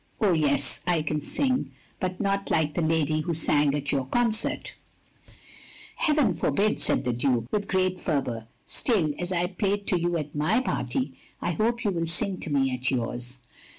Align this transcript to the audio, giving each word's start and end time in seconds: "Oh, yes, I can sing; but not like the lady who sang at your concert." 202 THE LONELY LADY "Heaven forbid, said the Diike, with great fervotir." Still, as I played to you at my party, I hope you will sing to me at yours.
"Oh, 0.19 0.33
yes, 0.33 0.79
I 0.87 1.03
can 1.03 1.21
sing; 1.21 1.69
but 1.99 2.19
not 2.19 2.49
like 2.49 2.73
the 2.73 2.81
lady 2.81 3.21
who 3.21 3.35
sang 3.35 3.75
at 3.75 3.91
your 3.91 4.07
concert." 4.07 4.73
202 6.07 6.07
THE 6.07 6.07
LONELY 6.07 6.07
LADY 6.07 6.07
"Heaven 6.07 6.33
forbid, 6.73 6.81
said 6.81 7.03
the 7.05 7.13
Diike, 7.13 7.51
with 7.51 7.67
great 7.67 7.97
fervotir." 7.99 8.47
Still, 8.65 9.11
as 9.19 9.31
I 9.31 9.45
played 9.45 9.85
to 9.85 10.01
you 10.01 10.17
at 10.17 10.33
my 10.33 10.59
party, 10.59 11.19
I 11.39 11.51
hope 11.51 11.83
you 11.83 11.91
will 11.91 12.07
sing 12.07 12.39
to 12.39 12.49
me 12.51 12.73
at 12.73 12.89
yours. 12.89 13.43